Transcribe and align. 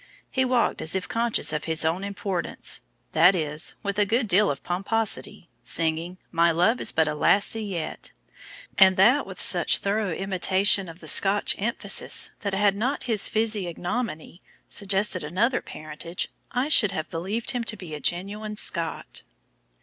He 0.31 0.43
walked 0.45 0.81
as 0.81 0.95
if 0.95 1.07
conscious 1.07 1.53
of 1.53 1.65
his 1.65 1.85
own 1.85 2.03
importance; 2.03 2.81
that 3.11 3.35
is, 3.35 3.75
with 3.83 3.99
a 3.99 4.05
good 4.07 4.27
deal 4.27 4.49
of 4.49 4.63
pomposity, 4.63 5.47
singing, 5.63 6.17
'My 6.31 6.49
love 6.49 6.81
is 6.81 6.91
but 6.91 7.07
a 7.07 7.13
lassie 7.13 7.63
yet'; 7.65 8.11
and 8.79 8.97
that 8.97 9.27
with 9.27 9.39
such 9.39 9.77
thorough 9.77 10.11
imitation 10.11 10.89
of 10.89 11.01
the 11.01 11.07
Scotch 11.07 11.55
emphasis 11.59 12.31
that 12.39 12.55
had 12.55 12.75
not 12.75 13.03
his 13.03 13.27
physiognomy 13.27 14.41
suggested 14.67 15.23
another 15.23 15.61
parentage, 15.61 16.29
I 16.51 16.67
should 16.67 16.93
have 16.93 17.11
believed 17.11 17.51
him 17.51 17.63
to 17.65 17.77
be 17.77 17.93
a 17.93 17.99
genuine 17.99 18.55
Scot. 18.55 19.21